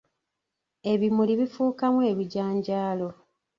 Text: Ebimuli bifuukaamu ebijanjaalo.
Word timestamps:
Ebimuli 0.91 1.33
bifuukaamu 1.39 1.99
ebijanjaalo. 2.11 3.09